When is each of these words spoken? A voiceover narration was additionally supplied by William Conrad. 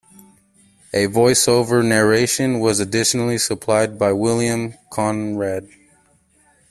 A 0.95 1.05
voiceover 1.05 1.85
narration 1.87 2.59
was 2.59 2.79
additionally 2.79 3.37
supplied 3.37 3.99
by 3.99 4.13
William 4.13 4.73
Conrad. 4.89 5.69